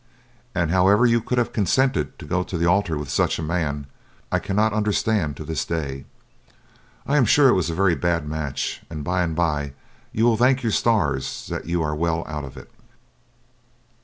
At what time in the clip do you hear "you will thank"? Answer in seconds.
10.11-10.63